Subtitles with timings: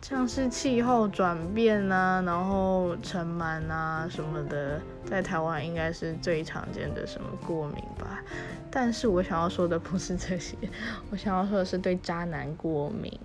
[0.00, 7.06] 像是气候转变啊，然后尘螨啊什么的，在台湾应该是最常见的。
[7.06, 8.22] 什么过敏吧？
[8.70, 10.56] 但是我想要说的不是这些，
[11.10, 13.20] 我想要说的是对渣男过敏。